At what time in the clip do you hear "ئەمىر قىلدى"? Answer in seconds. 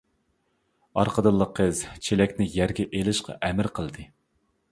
3.49-4.07